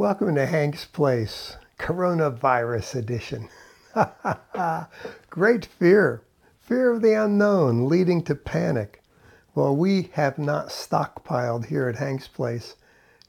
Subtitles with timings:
[0.00, 3.50] Welcome to Hank's Place, Coronavirus Edition.
[5.28, 6.22] Great fear,
[6.58, 9.02] fear of the unknown leading to panic.
[9.54, 12.76] Well, we have not stockpiled here at Hank's Place.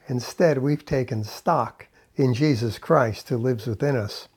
[0.08, 4.28] Instead, we've taken stock in Jesus Christ who lives within us.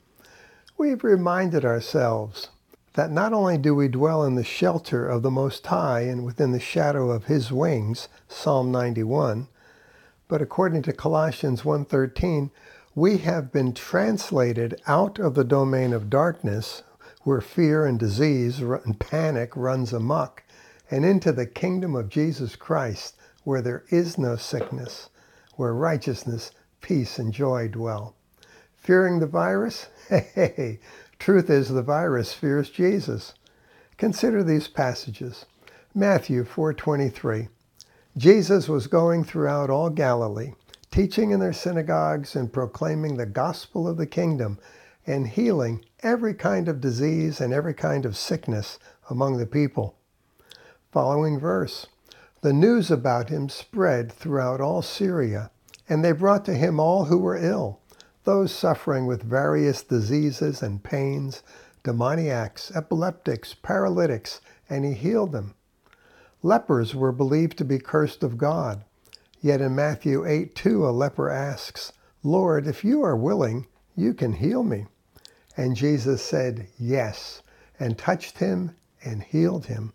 [0.78, 2.50] We've reminded ourselves
[2.96, 6.52] that not only do we dwell in the shelter of the Most High and within
[6.52, 9.48] the shadow of His wings, Psalm 91,
[10.28, 12.50] but according to Colossians 1:13,
[12.96, 16.82] we have been translated out of the domain of darkness,
[17.21, 20.43] where fear and disease and panic runs amok,
[20.89, 25.10] and into the kingdom of Jesus Christ, where there is no sickness,
[25.56, 26.51] where righteousness,
[26.82, 28.15] peace, and joy dwell.
[28.76, 29.87] Fearing the virus?
[30.07, 30.79] Hey,
[31.20, 33.34] truth is the virus fears Jesus.
[33.98, 35.45] Consider these passages.
[35.94, 37.50] Matthew 4:23.
[38.17, 40.53] Jesus was going throughout all Galilee,
[40.89, 44.58] teaching in their synagogues and proclaiming the gospel of the kingdom
[45.06, 49.98] and healing every kind of disease and every kind of sickness among the people.
[50.94, 51.88] Following verse
[52.40, 55.52] The news about him spread throughout all Syria,
[55.90, 57.81] and they brought to him all who were ill,
[58.23, 61.44] those suffering with various diseases and pains,
[61.84, 65.55] demoniacs, epileptics, paralytics, and he healed them.
[66.46, 68.86] Lepers were believed to be cursed of God.
[69.42, 73.66] Yet in Matthew 8 2, a leper asks, Lord, if you are willing,
[73.96, 74.86] you can heal me.
[75.58, 77.42] And Jesus said, Yes,
[77.80, 79.94] and touched him and healed him.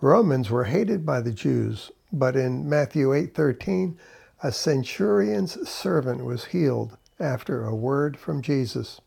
[0.00, 3.98] Romans were hated by the Jews, but in Matthew 8:13,
[4.42, 9.02] a centurion's servant was healed after a word from Jesus.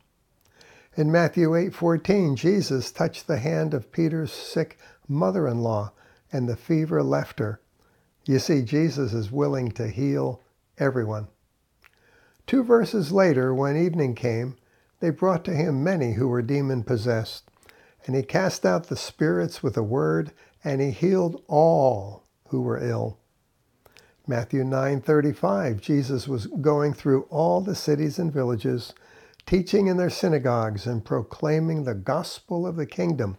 [0.95, 5.91] In Matthew 8:14, Jesus touched the hand of Peter's sick mother-in-law
[6.33, 7.61] and the fever left her.
[8.25, 10.41] You see, Jesus is willing to heal
[10.77, 11.27] everyone.
[12.47, 14.55] Two verses later, when evening came,
[14.99, 17.49] they brought to him many who were demon possessed.
[18.05, 20.31] And he cast out the spirits with a word,
[20.63, 23.17] and he healed all who were ill.
[24.25, 28.93] Matthew 9:35 Jesus was going through all the cities and villages,
[29.45, 33.37] teaching in their synagogues and proclaiming the gospel of the kingdom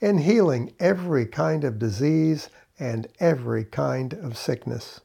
[0.00, 5.00] and healing every kind of disease and every kind of sickness.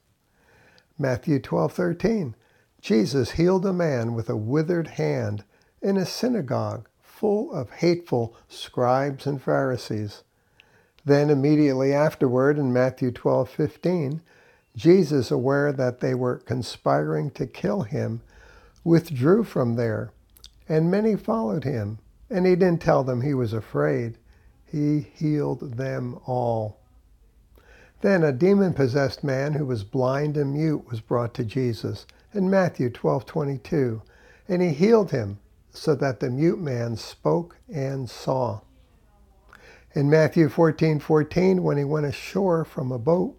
[0.98, 2.34] Matthew 12:13
[2.80, 5.44] Jesus healed a man with a withered hand
[5.82, 10.24] in a synagogue full of hateful scribes and Pharisees.
[11.04, 14.22] Then immediately afterward in Matthew 12:15
[14.76, 18.22] Jesus aware that they were conspiring to kill him
[18.84, 20.12] withdrew from there
[20.70, 24.18] and many followed him and he didn't tell them he was afraid
[24.66, 26.80] he healed them all.
[28.02, 32.50] Then a demon possessed man who was blind and mute was brought to Jesus in
[32.50, 34.02] Matthew 12:22,
[34.48, 35.40] and he healed him
[35.74, 38.62] so that the mute man spoke and saw.
[39.94, 43.38] In Matthew 14:14, 14, when he went ashore from a boat,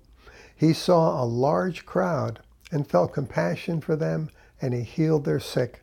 [0.54, 2.40] he saw a large crowd
[2.72, 5.82] and felt compassion for them, and he healed their sick.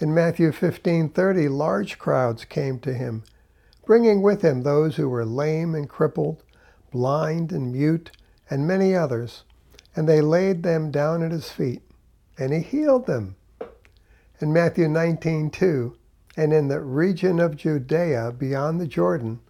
[0.00, 3.22] In Matthew 15:30, large crowds came to him
[3.90, 6.44] bringing with him those who were lame and crippled,
[6.92, 8.12] blind and mute,
[8.48, 9.42] and many others,
[9.96, 11.82] and they laid them down at his feet,
[12.38, 13.34] and he healed them.
[14.40, 15.96] In Matthew 19:2,
[16.36, 19.40] and in the region of Judea beyond the Jordan,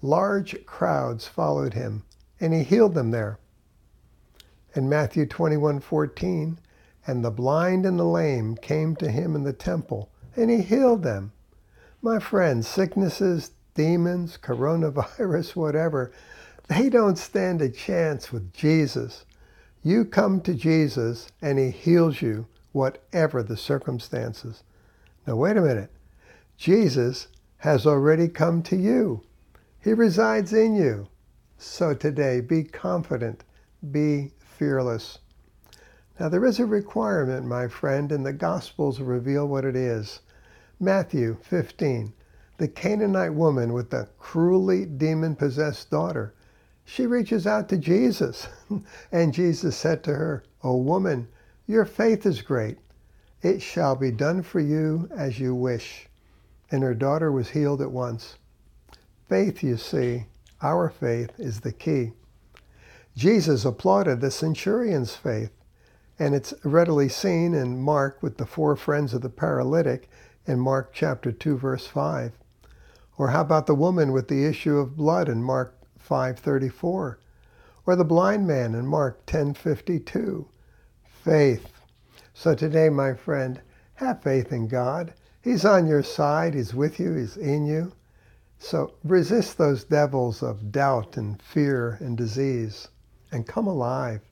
[0.00, 2.04] large crowds followed him,
[2.38, 3.40] and he healed them there.
[4.72, 6.58] In Matthew 21:14,
[7.08, 11.02] and the blind and the lame came to him in the temple, and he healed
[11.02, 11.32] them.
[12.00, 16.12] My friends, sicknesses, demons, coronavirus, whatever,
[16.68, 19.24] they don't stand a chance with Jesus.
[19.82, 24.62] You come to Jesus and he heals you, whatever the circumstances.
[25.26, 25.90] Now, wait a minute.
[26.56, 29.22] Jesus has already come to you.
[29.82, 31.08] He resides in you.
[31.58, 33.44] So today, be confident,
[33.90, 35.18] be fearless.
[36.18, 40.20] Now, there is a requirement, my friend, and the Gospels reveal what it is.
[40.78, 42.12] Matthew 15
[42.60, 46.34] the Canaanite woman with the cruelly demon possessed daughter.
[46.84, 48.48] She reaches out to Jesus,
[49.12, 51.28] and Jesus said to her, O woman,
[51.66, 52.76] your faith is great.
[53.40, 56.06] It shall be done for you as you wish.
[56.70, 58.36] And her daughter was healed at once.
[59.26, 60.26] Faith, you see,
[60.60, 62.12] our faith is the key.
[63.16, 65.52] Jesus applauded the centurion's faith,
[66.18, 70.10] and it's readily seen in Mark with the four friends of the paralytic
[70.44, 72.32] in Mark chapter 2 verse 5.
[73.20, 77.18] Or how about the woman with the issue of blood in Mark 5:34?
[77.84, 80.48] Or the blind man in Mark 10:52?
[81.04, 81.82] Faith.
[82.32, 83.60] So today, my friend,
[83.96, 85.12] have faith in God.
[85.42, 86.54] He's on your side.
[86.54, 87.12] He's with you.
[87.12, 87.92] He's in you.
[88.58, 92.88] So resist those devils of doubt and fear and disease
[93.30, 94.22] and come alive.